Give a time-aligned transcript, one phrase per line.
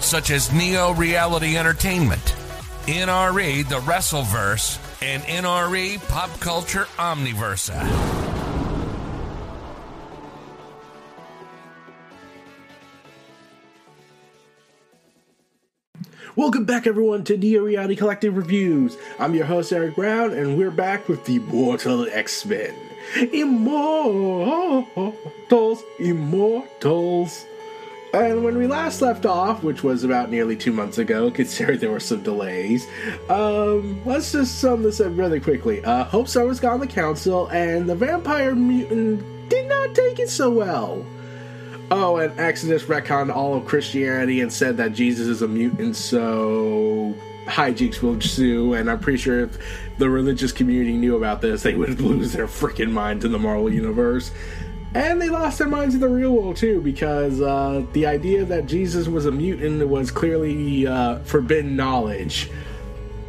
[0.00, 2.34] such as Neo Reality Entertainment,
[2.86, 8.24] NRE The Wrestleverse, and NRE Pop Culture Omniversa.
[16.36, 18.98] Welcome back, everyone, to Neo Reality Collective Reviews.
[19.18, 22.74] I'm your host, Eric Brown, and we're back with the Mortal X Men.
[23.32, 24.86] Immortals,
[25.98, 27.46] Immortals.
[28.24, 31.90] And when we last left off, which was about nearly two months ago, considering there
[31.90, 32.86] were some delays,
[33.28, 35.84] um, let's just sum this up really quickly.
[35.84, 40.30] Uh, Hope Summers got on the council, and the vampire mutant did not take it
[40.30, 41.04] so well.
[41.90, 47.14] Oh, and Exodus retconned all of Christianity and said that Jesus is a mutant, so
[47.44, 48.74] hijinks will ensue.
[48.74, 49.58] And I'm pretty sure if
[49.98, 53.72] the religious community knew about this, they would lose their freaking minds in the Marvel
[53.72, 54.32] Universe.
[54.96, 58.64] And they lost their minds in the real world too, because uh, the idea that
[58.64, 62.50] Jesus was a mutant was clearly uh, forbidden knowledge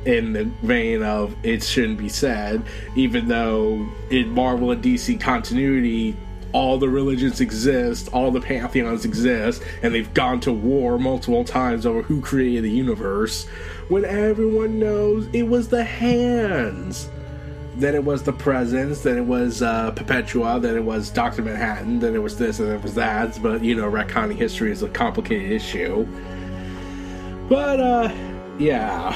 [0.06, 2.64] in the vein of it shouldn't be said,
[2.96, 6.16] even though in Marvel and DC continuity,
[6.54, 11.86] all the religions exist, all the pantheons exist, and they've gone to war multiple times
[11.86, 13.46] over who created the universe,
[13.90, 17.10] when everyone knows it was the hands.
[17.78, 21.44] Then it was the presence, then it was uh, Perpetua, then it was Dr.
[21.44, 23.40] Manhattan, then it was this, and then it was that.
[23.42, 26.08] But, you know, retconning history is a complicated issue.
[27.48, 28.12] But, uh,
[28.58, 29.16] yeah.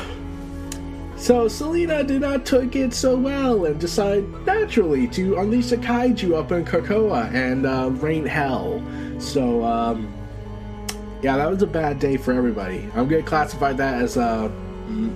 [1.21, 6.35] So Selina did not take it so well and decided naturally to unleash a kaiju
[6.35, 8.81] up in Krakoa and uh, rain hell.
[9.19, 10.11] So um,
[11.21, 12.89] yeah, that was a bad day for everybody.
[12.95, 14.51] I'm gonna classify that as a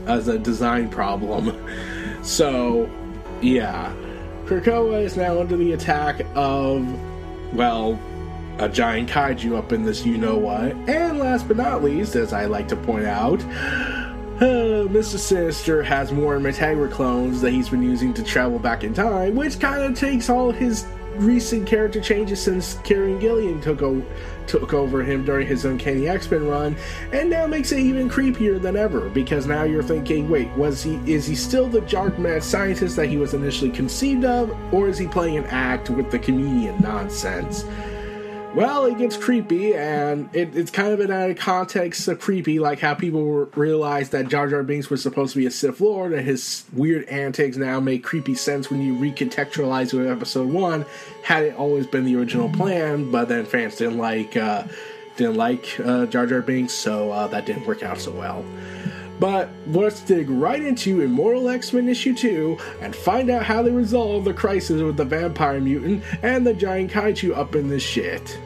[0.06, 1.60] as a design problem.
[2.26, 2.90] So
[3.46, 3.94] yeah,
[4.46, 6.86] Krakoa is now under the attack of
[7.54, 8.00] well
[8.58, 10.72] a giant kaiju up in this you know what.
[10.90, 13.44] And last but not least, as I like to point out.
[14.36, 15.18] Uh, Mr.
[15.18, 19.62] Sinister has more Metagra clones that he's been using to travel back in time, which
[19.62, 20.86] kind of takes all his
[21.16, 24.04] recent character changes since Kieron Gillen took, o-
[24.48, 26.76] took over him during his Uncanny X-Men run,
[27.12, 30.96] and now makes it even creepier than ever, because now you're thinking, wait, was he
[31.06, 34.98] is he still the dark mad scientist that he was initially conceived of, or is
[34.98, 37.66] he playing an act with the comedian nonsense?
[38.56, 42.58] Well, it gets creepy, and it, it's kind of an out of context of creepy,
[42.58, 46.14] like how people realized that Jar Jar Binks was supposed to be a Sith Lord,
[46.14, 50.86] and his weird antics now make creepy sense when you recontextualize it with Episode One.
[51.22, 54.64] Had it always been the original plan, but then fans didn't like uh,
[55.18, 58.46] didn't like uh, Jar Jar Binks, so uh, that didn't work out so well.
[59.20, 63.72] But let's dig right into Immortal X Men issue 2 and find out how they
[63.72, 68.40] resolve the crisis with the vampire mutant and the giant kaiju up in this shit.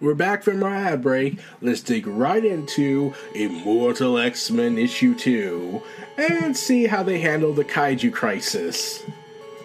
[0.00, 1.40] We're back from our ad break.
[1.60, 5.82] Let's dig right into Immortal X Men issue 2
[6.16, 9.02] and see how they handle the kaiju crisis.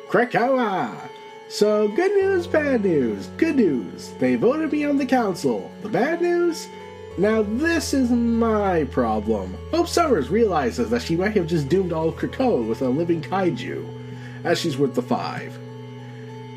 [0.09, 1.07] Krakoa!
[1.49, 3.27] So, good news, bad news.
[3.37, 4.11] Good news.
[4.17, 5.69] They voted me on the council.
[5.83, 6.67] The bad news?
[7.19, 9.55] Now, this is my problem.
[9.69, 13.21] Hope Summers realizes that she might have just doomed all of Krakoa with a living
[13.21, 13.87] kaiju,
[14.43, 15.55] as she's worth the five.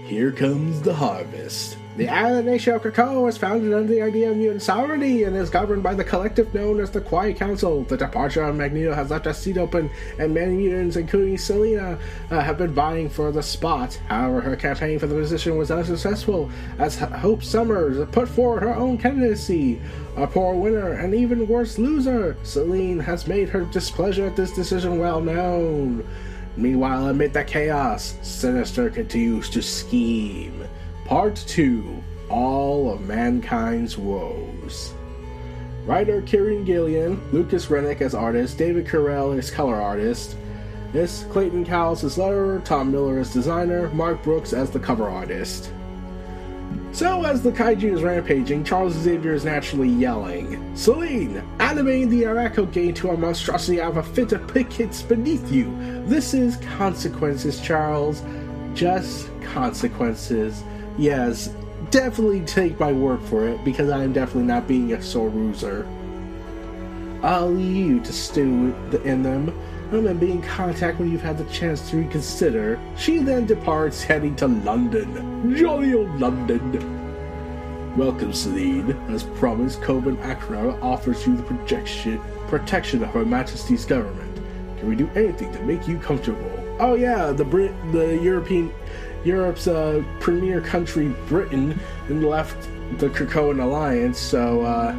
[0.07, 1.77] Here comes the harvest.
[1.97, 5.49] The island nation of Krakoa was founded under the idea of mutant sovereignty and is
[5.49, 7.85] governed by the collective known as the Quiet Council.
[7.85, 9.89] The departure of Magneto has left a seat open,
[10.19, 11.99] and many mutants, including Selina,
[12.31, 13.99] uh, have been vying for the spot.
[14.09, 18.99] However, her campaign for the position was unsuccessful, as Hope Summers put forward her own
[18.99, 19.81] candidacy.
[20.19, 24.99] A poor winner and even worse loser, Selene has made her displeasure at this decision
[24.99, 26.07] well known.
[26.59, 30.69] Meanwhile, amid the chaos, Sinister continues to scheme.
[31.07, 34.93] Part 2 All of Mankind's Woes.
[35.85, 40.37] Writer Kieron Gillen, Lucas Werneck as artist, David Curiel as color artist,
[40.93, 45.71] this Clayton Cowles as letterer, Tom Muller as designer, Mark Brooks as the cover artist.
[46.91, 52.73] So, as the kaiju is rampaging, Charles Xavier is naturally yelling, Selene, animating the Arakko
[52.73, 55.73] Gate to a monstrosity out of a fit of pickets beneath you.
[56.07, 58.25] This is consequences, Charles.
[58.75, 60.65] Just consequences.
[60.99, 61.55] Yes,
[61.91, 65.87] definitely take my word for it because I am definitely not being a sore loser.
[67.23, 69.49] I'll leave you to stew in them
[69.93, 72.81] and be in contact when you've had the chance to reconsider.
[72.97, 75.55] She then departs, heading to London.
[75.57, 76.95] Jolly old London.
[77.97, 78.91] Welcome, Selene.
[79.09, 84.37] As promised, Coven Akra offers you the protection protection of Her Majesty's government.
[84.79, 86.53] Can we do anything to make you comfortable?
[86.79, 88.73] Oh yeah, the Brit, the European
[89.27, 91.79] Europe's uh, premier country, Britain,
[92.09, 92.69] and left
[92.99, 94.19] the Krakoan alliance.
[94.19, 94.95] So, uh,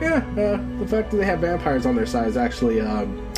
[0.00, 3.32] yeah, uh, the fact that they have vampires on their side is actually um,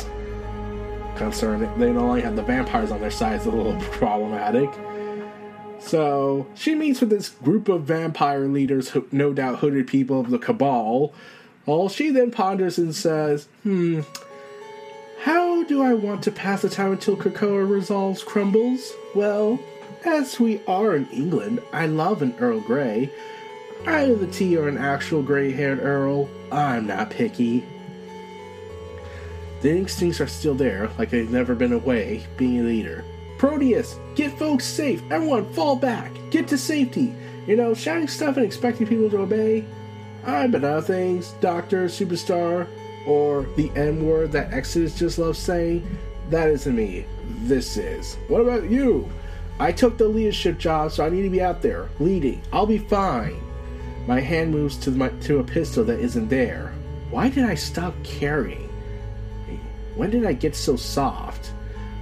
[1.15, 1.77] concerning.
[1.79, 4.69] They not only have the vampires on their side is a little problematic.
[5.79, 10.39] So she meets with this group of vampire leaders, no doubt hooded people of the
[10.39, 11.13] Cabal.
[11.67, 14.01] All she then ponders and says, "Hmm,
[15.19, 18.91] how do I want to pass the time until Krakoa resolves crumbles?
[19.13, 19.59] Well,
[20.05, 23.09] as we are in England, I love an Earl Grey.
[23.85, 27.63] Either the tea or an actual gray haired Earl, I'm not picky.
[29.61, 33.03] The instincts are still there, like they've never been away, being a leader.
[33.37, 35.01] Proteus, get folks safe.
[35.11, 36.11] Everyone fall back.
[36.31, 37.13] Get to safety.
[37.45, 39.65] You know, shouting stuff and expecting people to obey.
[40.25, 42.67] I've been other things, Doctor, Superstar,
[43.05, 45.85] or the N word that Exodus just loves saying.
[46.29, 47.05] That isn't me.
[47.43, 48.15] This is.
[48.27, 49.09] What about you?
[49.59, 52.41] I took the leadership job, so I need to be out there, leading.
[52.53, 53.41] I'll be fine.
[54.05, 56.73] My hand moves to, my, to a pistol that isn't there.
[57.09, 58.69] Why did I stop carrying?
[59.95, 61.51] When did I get so soft?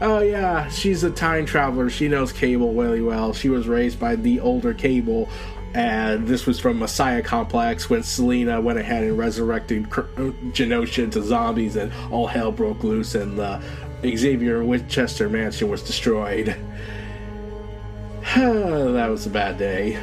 [0.02, 1.90] Oh, yeah, she's a time traveler.
[1.90, 3.34] She knows Cable really well.
[3.34, 5.30] She was raised by the older Cable,
[5.74, 11.24] and this was from Messiah Complex when Selina went ahead and resurrected uh, Genosha into
[11.24, 13.62] zombies, and all hell broke loose, and the
[14.04, 16.56] Xavier Westchester mansion was destroyed.
[18.96, 19.94] that was a bad day.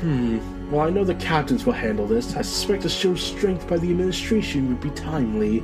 [0.00, 0.70] Hmm.
[0.70, 2.36] Well, I know the captains will handle this.
[2.36, 5.62] I suspect a show of strength by the administration would be timely.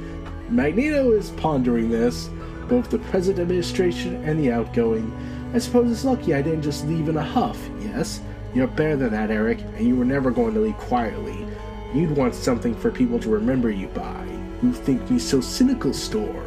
[0.48, 2.30] Magneto is pondering this,
[2.70, 5.12] both the present administration and the outgoing.
[5.52, 8.22] I suppose it's lucky I didn't just leave in a huff, yes?
[8.54, 11.46] You're better than that, Erik, and you were never going to leave quietly.
[11.92, 14.26] You'd want something for people to remember you by.
[14.62, 16.46] You think me so cynical, Storm.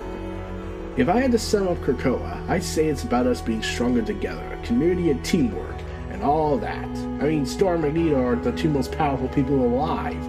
[0.96, 4.60] If I had to sum up Krakoa, I'd say it's about us being stronger together,
[4.62, 5.76] community and teamwork,
[6.12, 6.86] and all that.
[6.86, 10.24] I mean, Storm and Magneto are the two most powerful people alive.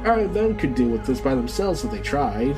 [0.00, 2.56] Either of them could deal with this by themselves if they tried.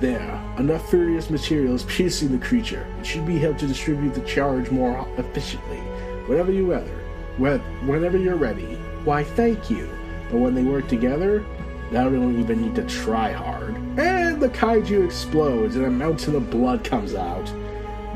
[0.00, 2.86] There, enough ferrous materials piercing the creature.
[2.98, 5.80] It should be helped to distribute the charge more efficiently.
[6.28, 6.98] Whenever you weather,
[7.36, 8.76] whenever you're ready.
[9.04, 9.86] Why, thank you.
[10.30, 11.44] But when they work together,
[11.92, 13.76] now we don't even need to try hard.
[13.98, 17.52] And the kaiju explodes and a mountain of blood comes out.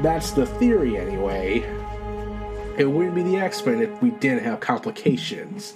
[0.03, 1.61] That's the theory, anyway.
[2.79, 5.75] It wouldn't be the X Men if we didn't have complications.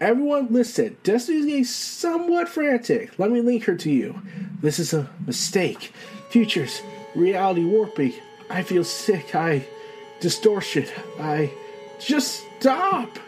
[0.00, 0.96] Everyone, listen.
[1.02, 3.18] Destiny's getting somewhat frantic.
[3.18, 4.20] Let me link her to you.
[4.60, 5.92] This is a mistake.
[6.30, 6.82] Futures,
[7.14, 8.14] reality warping.
[8.50, 9.34] I feel sick.
[9.34, 9.66] I.
[10.20, 10.86] distortion.
[11.18, 11.52] I.
[11.98, 13.18] Just stop!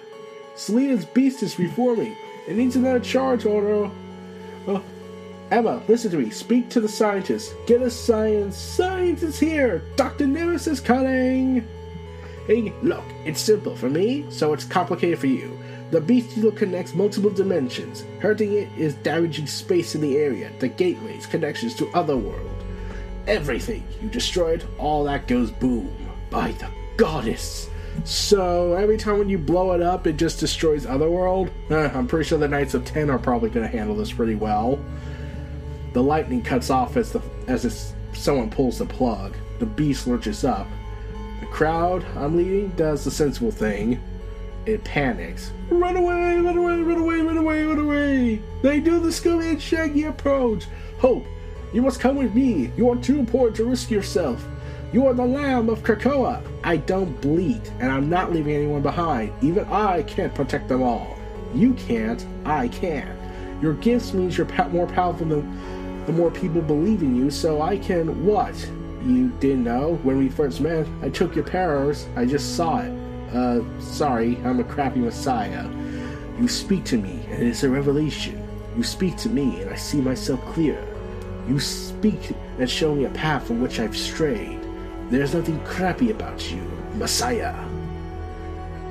[0.54, 2.16] Selena's beast is reforming.
[2.50, 3.88] It needs another charge order.
[4.66, 4.83] Oh,
[5.52, 6.30] Emma, listen to me.
[6.30, 7.54] Speak to the scientists.
[7.64, 8.57] Get us science.
[8.57, 9.85] Science is here.
[9.95, 10.26] Dr.
[10.26, 11.64] Nemesis is coming.
[12.49, 15.57] Hey, look, it's simple for me, so it's complicated for you.
[15.92, 18.04] The beast connects multiple dimensions.
[18.19, 22.64] Hurting it is damaging space in the area, the gateways, connections to other world.
[23.28, 25.97] Everything you destroyed, all that goes boom.
[26.30, 27.70] By the goddess.
[28.04, 31.50] So every time when you blow it up, it just destroys Otherworld.
[31.70, 34.35] Eh, I'm pretty sure the Knights of Ten are probably going to handle this pretty
[34.35, 34.78] well.
[35.92, 39.37] The lightning cuts off as the as someone pulls the plug.
[39.59, 40.66] The beast lurches up.
[41.40, 44.00] The crowd I'm leading does the sensible thing.
[44.66, 45.52] It panics.
[45.70, 48.42] Run away, run away, run away, run away, run away!
[48.62, 50.66] They do the Scooby and Shaggy approach.
[50.99, 51.25] Hope,
[51.73, 52.70] you must come with me.
[52.76, 54.47] You are too important to risk yourself.
[54.92, 56.42] You are the lamb of Krakoa.
[56.64, 59.32] I don't bleed, and I'm not leaving anyone behind.
[59.40, 61.16] Even I can't protect them all.
[61.54, 63.16] You can't, I can.
[63.62, 67.78] Your gifts means you're more powerful than the more people believe in you, so I
[67.78, 68.56] can what?
[69.04, 70.00] You didn't know?
[70.02, 72.09] When we first met, I took your powers.
[72.16, 72.90] I just saw it.
[73.32, 75.70] Uh, sorry, I'm a crappy messiah.
[76.40, 78.44] You speak to me, and it's a revelation.
[78.76, 80.85] You speak to me, and I see myself clear.
[81.49, 84.60] You speak and show me a path from which I've strayed.
[85.11, 86.62] There's nothing crappy about you,
[86.95, 87.55] Messiah.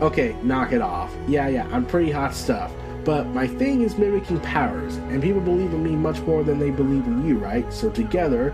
[0.01, 1.15] Okay, knock it off.
[1.27, 2.73] Yeah, yeah, I'm pretty hot stuff.
[3.05, 6.71] But my thing is mimicking powers, and people believe in me much more than they
[6.71, 7.71] believe in you, right?
[7.71, 8.53] So together,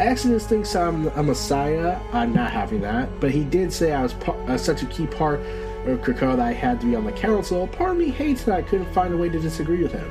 [0.00, 2.00] Exodus thinks I'm a messiah.
[2.14, 3.20] I'm not having that.
[3.20, 5.40] But he did say I was uh, such a key part
[5.86, 7.66] of Krakoa that I had to be on the council.
[7.66, 10.10] Part of me hates that I couldn't find a way to disagree with him.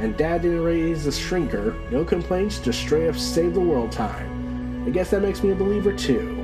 [0.00, 1.76] And Dad didn't raise a shrinker.
[1.90, 4.84] No complaints, just straight up save the world time.
[4.86, 6.37] I guess that makes me a believer too.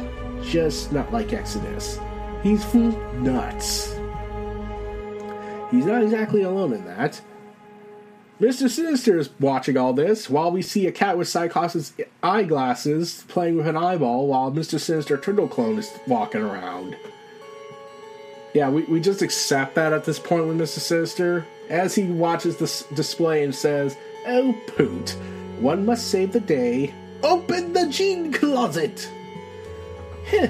[0.46, 1.98] Just not like Exodus.
[2.42, 3.94] He's nuts.
[5.70, 7.20] He's not exactly alone in that.
[8.40, 8.68] Mr.
[8.68, 13.66] Sinister is watching all this while we see a cat with Cyclops' eyeglasses playing with
[13.66, 14.78] an eyeball while Mr.
[14.78, 16.96] Sinister Turtle Clone is walking around.
[18.52, 20.78] Yeah, we, we just accept that at this point with Mr.
[20.78, 23.96] Sinister as he watches this display and says,
[24.26, 25.10] Oh, poot,
[25.60, 26.92] one must save the day
[27.24, 29.10] Open the gene closet!
[30.24, 30.48] Heh,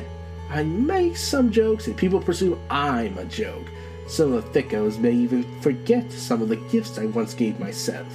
[0.51, 3.67] I make some jokes and people presume I'm a joke.
[4.07, 8.07] Some of the thickos may even forget some of the gifts I once gave myself.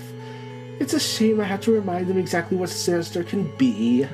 [0.79, 4.07] It's a shame I have to remind them exactly what sinister can be.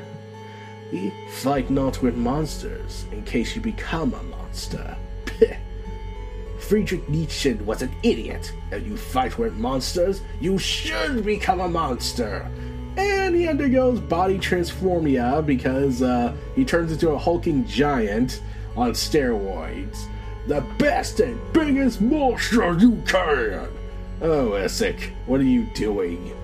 [1.30, 4.98] Fight not with monsters in case you become a monster.
[6.60, 8.52] Friedrich Nietzsche was an idiot.
[8.72, 12.50] If you fight with monsters, you should become a monster
[12.98, 18.42] and he undergoes body transformia because uh, he turns into a hulking giant
[18.76, 20.06] on steroids.
[20.48, 23.68] The best and biggest monster you can!
[24.22, 26.36] Oh, Essex, what are you doing?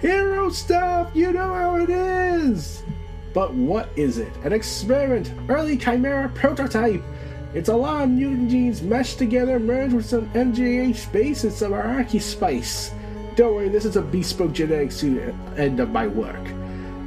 [0.00, 2.82] Hero stuff, you know how it is!
[3.32, 4.32] But what is it?
[4.44, 7.02] An experiment, early chimera prototype.
[7.54, 11.72] It's a lot of mutant genes meshed together, merged with some MJH base and some
[11.72, 12.92] Araki spice.
[13.38, 16.44] Don't worry, this is a bespoke genetic suit end of my work.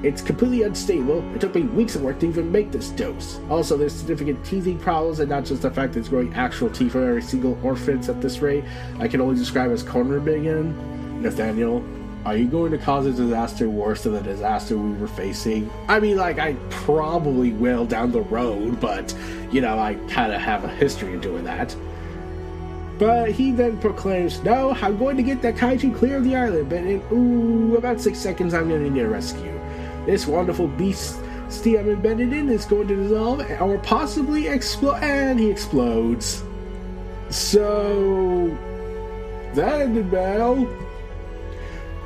[0.02, 1.20] It's completely unstable.
[1.36, 3.42] It took me weeks of work to even make this dose.
[3.50, 6.94] Also, there's significant teething problems, and not just the fact that it's growing actual teeth
[6.94, 8.64] for every single orphan at this rate.
[8.98, 11.20] I can only describe as Cronenbergian.
[11.20, 11.84] Nathaniel,
[12.24, 15.70] are you going to cause a disaster worse than the disaster we were facing?
[15.90, 19.14] I mean, like, I probably will down the road, but,
[19.52, 21.76] you know, I kind of have a history of doing that.
[23.02, 26.70] But he then proclaims, No, I'm going to get that kaiju clear of the island,
[26.70, 29.60] but in ooh, about six seconds I'm going to need a rescue.
[30.06, 31.20] This wonderful beast
[31.66, 36.44] I'm embedded in is going to dissolve or possibly explode, and he explodes.
[37.32, 38.56] So
[39.56, 40.70] that ended well.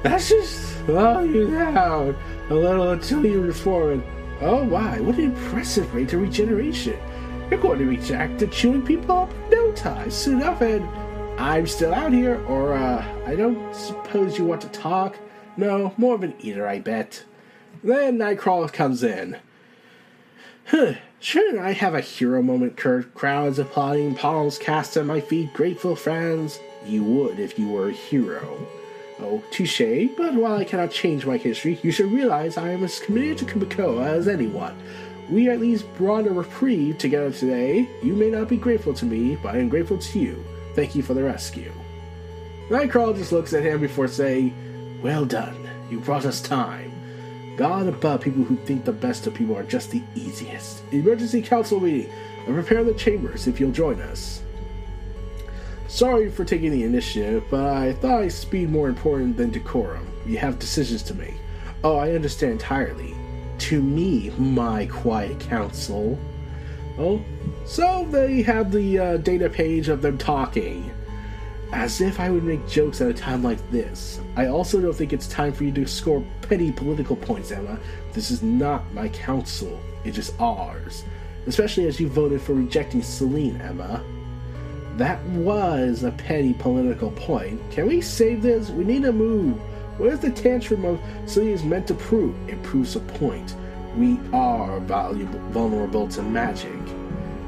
[0.01, 2.15] That's just oh you down
[2.49, 4.01] a little until you reform.
[4.39, 6.97] Oh my, what an impressive rate of regeneration!
[7.49, 10.09] You're going to be jacked to chewing people up no time.
[10.09, 10.83] Soon enough, and
[11.39, 15.17] I'm still out here, or, uh, I don't suppose you want to talk?
[15.55, 17.23] No, more of an eater, I bet.
[17.83, 19.37] Then Nightcrawler comes in.
[20.65, 23.13] Huh, shouldn't I have a hero moment, Kurt?
[23.13, 26.59] Crowds applauding, palms cast at my feet, grateful fans.
[26.83, 28.67] You would if you were a hero.
[29.19, 32.99] Oh, touche, but while I cannot change my history, you should realize I am as
[32.99, 34.75] committed to Krakoa as anyone.
[35.29, 37.89] We at least brought a reprieve together today.
[38.03, 40.43] You may not be grateful to me, but I am grateful to you.
[40.75, 41.71] Thank you for the rescue.
[42.69, 44.53] Nightcrawler just looks at him before saying,
[45.01, 45.57] Well done.
[45.89, 46.91] You brought us time.
[47.57, 50.83] God above, people who think the best of people are just the easiest.
[50.91, 52.11] Emergency council meeting.
[52.45, 54.43] And prepare the chambers if you'll join us.
[55.87, 60.07] Sorry for taking the initiative, but I thought speed more important than decorum.
[60.27, 61.35] You have decisions to make.
[61.83, 63.15] Oh, I understand entirely
[63.59, 66.19] to me, my quiet council.
[66.97, 67.21] Oh,
[67.65, 70.91] so they have the uh, data page of them talking.
[71.71, 74.19] As if I would make jokes at a time like this.
[74.35, 77.79] I also don't think it's time for you to score petty political points, Emma.
[78.13, 81.03] This is not my council, it is just ours.
[81.47, 84.03] Especially as you voted for rejecting Selene, Emma.
[84.97, 87.59] That was a petty political point.
[87.71, 88.69] Can we save this?
[88.69, 89.59] We need to move.
[89.97, 90.99] What is the tantrum of
[91.37, 92.35] is meant to prove?
[92.49, 93.55] It proves a point.
[93.97, 96.73] We are valuable, vulnerable to magic.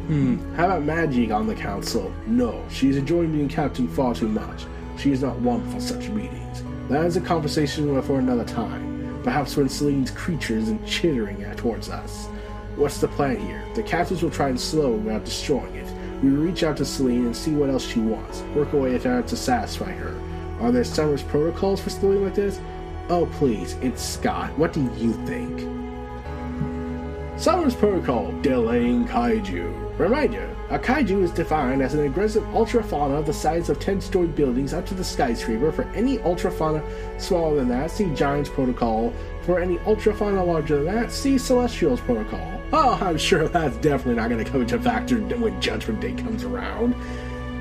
[0.08, 2.13] Hmm, how about Magic on the council?
[2.25, 4.66] No, she's enjoying being captain far too much.
[4.98, 6.63] She is not one for such meetings.
[6.88, 9.20] That is a conversation for another time.
[9.24, 12.27] Perhaps when Selene's creatures and chittering towards us.
[12.77, 13.62] What's the plan here?
[13.75, 16.24] The captains will try and slow without destroying it.
[16.24, 18.42] We reach out to Selene and see what else she wants.
[18.56, 20.16] Work away at her to satisfy her.
[20.60, 22.60] Are there Summer's protocols for something like this?
[23.10, 24.58] Oh, please, it's Scott.
[24.58, 25.60] What do you think?
[27.40, 30.00] Summer's Protocol Delaying Kaiju.
[30.00, 34.28] Reminder A kaiju is defined as an aggressive ultrafauna of the size of 10 story
[34.28, 35.72] buildings up to the skyscraper.
[35.72, 36.84] For any ultrafauna
[37.22, 39.14] smaller than that, see Giant's Protocol.
[39.44, 42.62] For any ultrafauna larger than that, see Celestial's Protocol.
[42.74, 46.44] Oh, I'm sure that's definitely not going to come into factor when Judgment Day comes
[46.44, 46.96] around.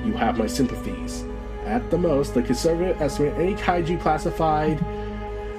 [0.05, 1.25] You have my sympathies.
[1.67, 4.81] At the most, the conservative estimate any kaiju classified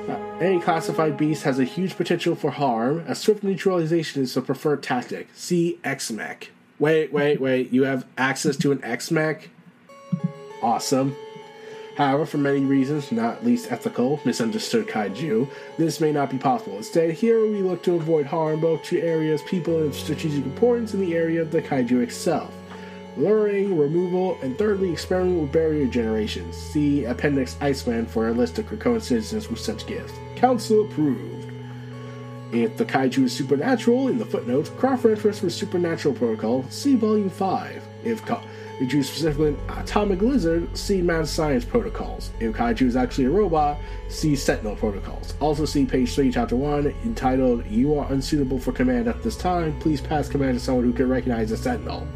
[0.08, 3.04] uh, any classified beast has a huge potential for harm.
[3.10, 5.28] A swift neutralization is the preferred tactic.
[5.36, 6.50] See X-Mech.
[6.80, 7.74] Wait, wait, wait.
[7.74, 9.50] You have access to an X-Mech?
[10.64, 11.14] Awesome.
[11.98, 16.78] However, for many reasons, not least ethical, misunderstood kaiju, this may not be possible.
[16.78, 21.02] Instead, here we look to avoid harm both to areas, people of strategic importance, in
[21.02, 22.54] the area of the kaiju itself
[23.18, 26.52] luring, removal, and thirdly, experimenting with barrier generation.
[26.54, 30.14] See Appendix Iceman for a list of Krakoan citizens with such gifts.
[30.36, 31.52] Council approved.
[32.54, 37.30] If the kaiju is supernatural, in the footnotes, cross reference with supernatural protocol, see Volume
[37.30, 37.84] 5.
[38.06, 42.30] If kaiju is specifically an atomic lizard, see mad science protocols.
[42.40, 45.34] If kaiju is actually a robot, see sentinel protocols.
[45.42, 49.78] Also see page 3, chapter 1, entitled You are unsuitable for command at this time.
[49.82, 52.08] Please pass command to someone who can recognize a sentinel.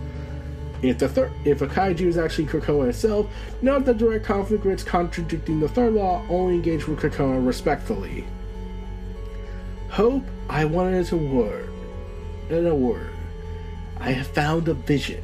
[0.82, 3.28] If the thir- if a kaiju is actually Krakoa itself,
[3.62, 6.24] note that direct conflict risks contradicting the third law.
[6.30, 8.26] Only engage with Krakoa respectfully.
[9.90, 11.70] Hope I wanted a word.
[12.50, 13.10] In a word,
[14.00, 15.24] I have found a vision.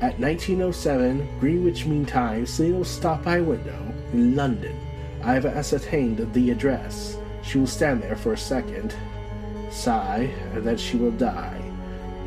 [0.00, 4.76] At 1907 Greenwich Mean Time, Selena stop by a window in London.
[5.22, 7.18] I have ascertained the address.
[7.42, 8.94] She will stand there for a second,
[9.70, 11.67] sigh, and then she will die.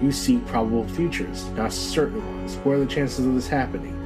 [0.02, 2.56] You see probable futures, not certain ones.
[2.58, 3.98] What are the chances of this happening?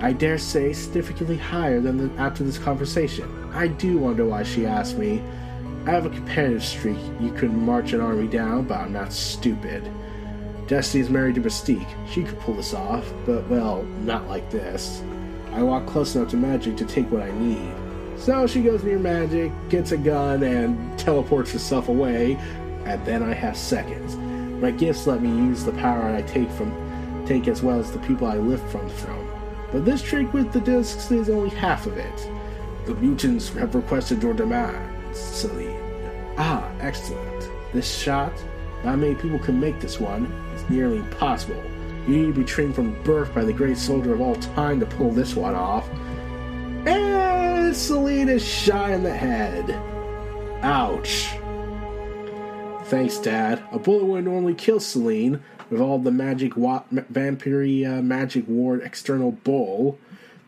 [0.00, 3.50] I dare say significantly higher than the, after this conversation.
[3.52, 5.22] I do wonder why she asked me.
[5.86, 6.98] I have a competitive streak.
[7.20, 9.88] You could march an army down, but I'm not stupid.
[10.66, 11.86] Destiny's married to Mystique.
[12.08, 15.02] She could pull this off, but well, not like this.
[15.52, 17.72] I walk close enough to Magic to take what I need.
[18.16, 22.36] So she goes near Magic, gets a gun, and teleports herself away,
[22.86, 24.16] and then I have seconds.
[24.62, 26.72] My gifts let me use the power I take from
[27.26, 29.28] take as well as the people I lift from the from.
[29.72, 32.30] But this trick with the discs is only half of it.
[32.86, 35.76] The mutants have requested your demands, Selene.
[36.38, 37.50] Ah, excellent.
[37.72, 38.32] This shot,
[38.84, 40.32] not many people can make this one.
[40.54, 41.60] It's nearly impossible.
[42.06, 44.86] You need to be trained from birth by the great soldier of all time to
[44.86, 45.88] pull this one off.
[46.86, 49.70] And Selene is shot in the head.
[50.62, 51.34] Ouch.
[52.92, 53.62] Thanks, Dad.
[53.72, 58.82] A bullet would normally kill Celine with all the magic wa- vampire uh, magic ward
[58.82, 59.98] external bull.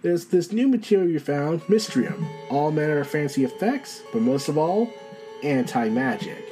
[0.02, 2.28] There's this new material you found, Mystrium.
[2.50, 4.90] All manner of fancy effects, but most of all,
[5.42, 6.44] anti-magic.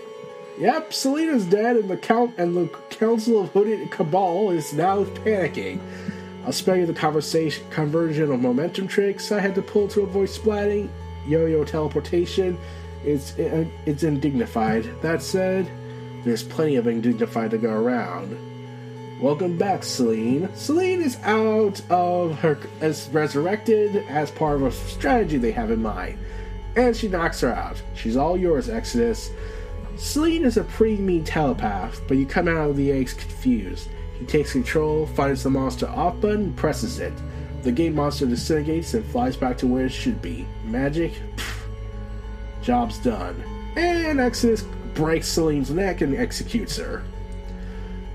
[0.58, 5.78] Yep, Selena's dead, and the count and the Council of Hooded Cabal is now panicking.
[6.46, 10.30] I'll spare you the conversation conversion of momentum tricks I had to pull to avoid
[10.30, 10.88] splatting.
[11.28, 12.56] Yo-yo teleportation.
[13.04, 14.88] It's it's indignified.
[15.02, 15.70] That said,
[16.24, 18.36] there's plenty of undignified to go around.
[19.20, 20.48] Welcome back, Selene.
[20.54, 25.82] Selene is out of her as resurrected as part of a strategy they have in
[25.82, 26.18] mind.
[26.74, 27.80] And she knocks her out.
[27.94, 29.30] She's all yours, Exodus.
[29.96, 33.88] Selene is a pretty mean telepath, but you come out of the eggs confused.
[34.18, 37.12] He takes control, finds the monster off button, presses it.
[37.62, 40.46] The gate monster disintegrates and flies back to where it should be.
[40.64, 41.12] Magic?
[41.36, 41.66] Pfft.
[42.62, 43.42] Job's done.
[43.76, 47.02] And Exodus breaks Selene's neck and executes her.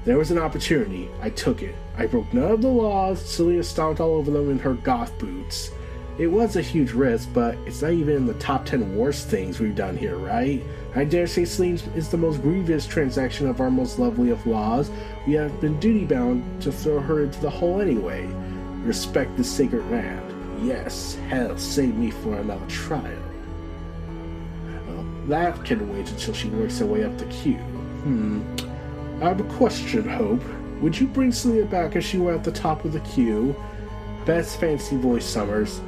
[0.05, 1.09] There was an opportunity.
[1.21, 1.75] I took it.
[1.97, 3.19] I broke none of the laws.
[3.19, 5.71] Selena stomped all over them in her goth boots.
[6.17, 9.59] It was a huge risk, but it's not even in the top 10 worst things
[9.59, 10.63] we've done here, right?
[10.95, 14.89] I dare say Selene is the most grievous transaction of our most lovely of laws.
[15.27, 18.25] We have been duty bound to throw her into the hole anyway.
[18.83, 20.65] Respect the sacred land.
[20.65, 23.26] Yes, hell, save me for another trial.
[25.27, 27.57] That can wait until she works her way up the queue.
[27.57, 28.41] Hmm.
[29.21, 30.43] I have a question, Hope.
[30.81, 33.55] Would you bring Celia back if she were at the top of the queue?
[34.25, 35.81] Best fancy voice Summers.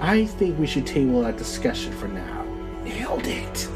[0.00, 2.44] I think we should table that discussion for now.
[2.84, 3.68] Nailed it.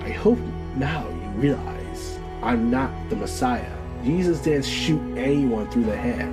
[0.00, 0.38] I hope
[0.76, 3.72] now you realize I'm not the Messiah.
[4.04, 6.32] Jesus didn't shoot anyone through the head.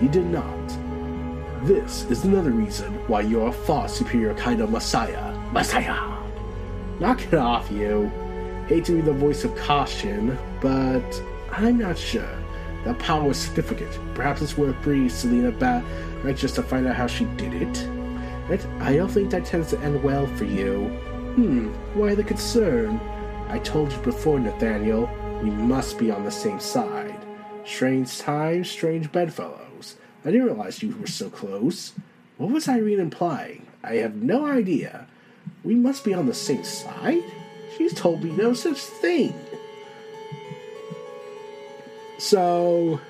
[0.00, 0.68] He did not.
[1.64, 5.34] This is another reason why you're a far superior kind of Messiah.
[5.50, 6.13] Messiah!
[7.00, 8.10] Knock it off, you.
[8.68, 12.38] Hate to be the voice of caution, but I'm not sure.
[12.84, 13.98] That power was significant.
[14.14, 15.84] Perhaps it's worth bringing Selena back
[16.22, 17.88] right just to find out how she did it.
[18.80, 20.88] I don't think that tends to end well for you.
[21.34, 23.00] Hmm, why the concern?
[23.48, 25.10] I told you before, Nathaniel,
[25.42, 27.18] we must be on the same side.
[27.64, 29.96] Strange times, strange bedfellows.
[30.24, 31.92] I didn't realize you were so close.
[32.36, 33.66] What was Irene implying?
[33.82, 35.06] I have no idea.
[35.64, 37.24] We must be on the same side?
[37.76, 39.34] She's told me no such thing.
[42.18, 43.00] So,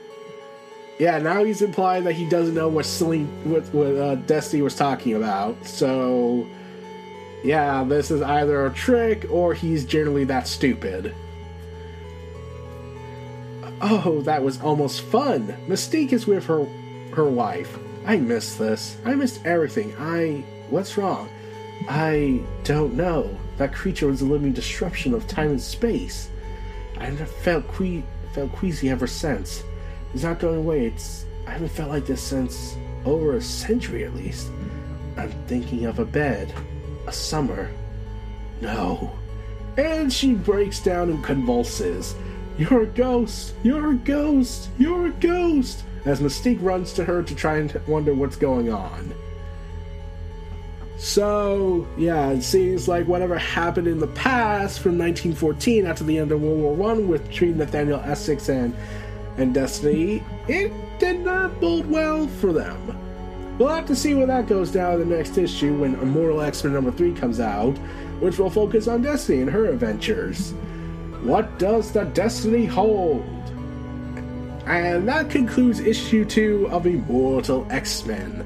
[0.99, 4.77] yeah, now he's implying that he doesn't know what Selene, what, what uh, Destiny was
[4.77, 5.67] talking about.
[5.67, 6.47] So,
[7.43, 11.15] yeah, this is either a trick or he's generally that stupid.
[13.83, 15.55] Oh, that was almost fun.
[15.67, 16.65] Mystique is with her
[17.15, 17.79] her wife.
[18.07, 18.97] I missed this.
[19.05, 19.95] I missed everything.
[19.99, 21.29] I what's wrong?
[21.89, 23.37] I don't know.
[23.59, 26.29] That creature was a living disruption of time and space.
[26.99, 29.63] I have felt que- felt queasy ever since.
[30.13, 30.87] It's not going away.
[30.87, 34.51] It's I haven't felt like this since over a century at least.
[35.17, 36.53] I'm thinking of a bed,
[37.07, 37.71] a summer.
[38.61, 39.13] No.
[39.77, 42.15] And she breaks down and convulses.
[42.57, 43.55] You're a ghost!
[43.63, 44.69] You're a ghost!
[44.79, 45.83] You're a ghost!
[46.05, 49.13] As Mystique runs to her to try and wonder what's going on.
[50.97, 56.31] So, yeah, it seems like whatever happened in the past from 1914 after the end
[56.31, 58.75] of World War One with between Nathaniel Essex and,
[59.37, 62.97] and Destiny, it did not bode well for them.
[63.59, 66.73] We'll have to see where that goes down in the next issue when Immortal X-Men
[66.73, 67.77] number 3 comes out,
[68.21, 70.53] which will focus on Destiny and her adventures.
[71.23, 73.25] What does the Destiny hold?
[74.67, 78.45] And that concludes issue 2 of Immortal X-Men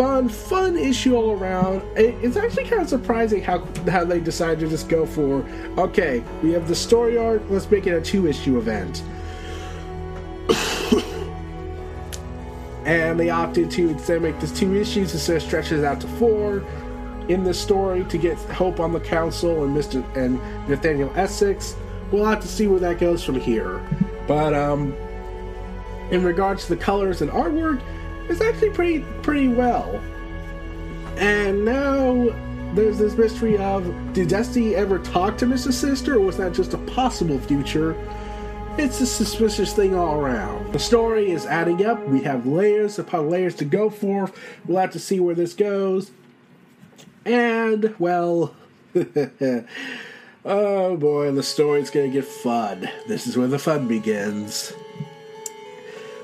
[0.00, 1.82] fun, fun issue all around.
[1.94, 5.44] It's actually kind of surprising how how they decided to just go for
[5.76, 9.02] okay, we have the story arc, let's make it a two issue event.
[12.86, 16.64] and they opted to instead make this two issues instead of stretches out to four
[17.28, 20.02] in the story to get Hope on the council and Mr.
[20.16, 21.76] and Nathaniel Essex.
[22.10, 23.86] We'll have to see where that goes from here.
[24.26, 24.94] But um
[26.10, 27.82] in regards to the colors and artwork,
[28.30, 30.00] it's actually pretty pretty well.
[31.16, 32.30] And now
[32.74, 35.72] there's this mystery of did Destiny ever talk to Mrs.
[35.74, 37.96] Sister, or was that just a possible future?
[38.78, 40.72] It's a suspicious thing all around.
[40.72, 42.06] The story is adding up.
[42.06, 44.30] We have layers upon layers to go for.
[44.64, 46.12] We'll have to see where this goes.
[47.26, 48.54] And, well,
[50.44, 52.88] oh boy, the story's gonna get fun.
[53.08, 54.72] This is where the fun begins.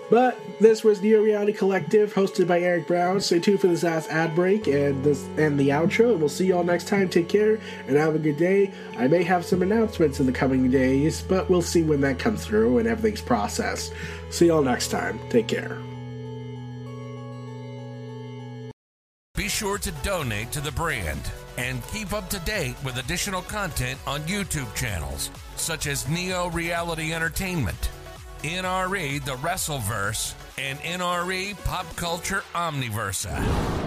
[0.09, 3.21] But this was Neo Reality Collective, hosted by Eric Brown.
[3.21, 6.13] Stay tuned for this last ad break and this and the outro.
[6.13, 7.09] And we'll see y'all next time.
[7.09, 8.73] Take care and have a good day.
[8.97, 12.45] I may have some announcements in the coming days, but we'll see when that comes
[12.47, 13.93] through and everything's processed.
[14.31, 15.19] See y'all next time.
[15.29, 15.77] Take care.
[19.35, 21.21] Be sure to donate to the brand
[21.59, 27.13] and keep up to date with additional content on YouTube channels such as Neo Reality
[27.13, 27.91] Entertainment.
[28.47, 33.86] NRE The Wrestleverse, and NRE Pop Culture Omniversa.